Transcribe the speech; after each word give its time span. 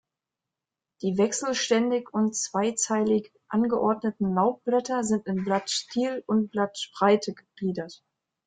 Die 1.03 1.19
wechselständig 1.19 2.11
und 2.11 2.33
zweizeilig 2.35 3.31
angeordneten 3.49 4.33
Laubblätter 4.33 5.03
sind 5.03 5.27
in 5.27 5.43
Blattstiel 5.43 6.23
und 6.25 6.49
Blattspreite 6.49 7.35
gegliedert. 7.35 8.03